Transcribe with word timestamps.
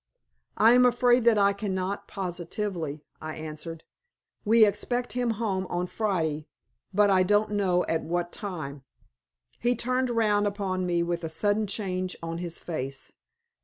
"I 0.57 0.73
am 0.73 0.83
afraid 0.83 1.25
that 1.25 1.37
I 1.37 1.53
cannot 1.53 2.07
positively," 2.07 3.05
I 3.21 3.35
answered. 3.35 3.83
"We 4.43 4.65
expect 4.65 5.13
him 5.13 5.29
home 5.37 5.67
on 5.69 5.85
Friday, 5.85 6.47
but 6.91 7.11
I 7.11 7.21
don't 7.21 7.51
know 7.51 7.85
at 7.85 8.01
what 8.01 8.31
time." 8.31 8.83
He 9.59 9.75
turned 9.75 10.09
round 10.09 10.47
upon 10.47 10.87
me 10.87 11.03
with 11.03 11.23
a 11.23 11.29
sudden 11.29 11.67
change 11.67 12.15
on 12.23 12.39
his 12.39 12.57
face. 12.57 13.11